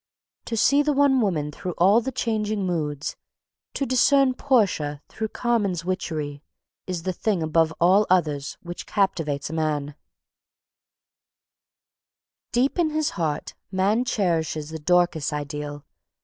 [0.45, 3.15] To see the one woman through all the changing moods
[3.75, 6.41] to discern Portia through Carmen's witchery
[6.87, 9.93] is the thing above all others which captivates a man.
[12.51, 15.85] [Sidenote: The Dorcas Ideal] Deep in his heart, man cherishes the Dorcas ideal.